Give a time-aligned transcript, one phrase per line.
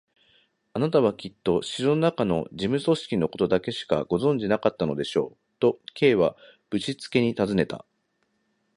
[0.73, 6.35] 「あなたはきっと城のなかの事務組織のことだけしかご存じでないのでしょう？」と、Ｋ は
[6.71, 7.85] ぶしつけにたずねた。